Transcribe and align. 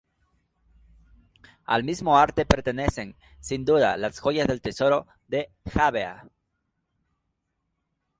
Al 1.65 1.83
mismo 1.83 2.17
arte 2.17 2.43
pertenecen, 2.47 3.15
sin 3.39 3.65
duda, 3.65 3.97
las 3.97 4.19
joyas 4.19 4.47
del 4.47 4.59
Tesoro 4.59 5.05
de 5.27 5.51
Jávea. 5.71 6.27